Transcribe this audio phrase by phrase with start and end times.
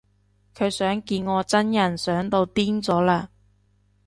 [0.55, 3.27] 佢想見我真人想到癲咗喇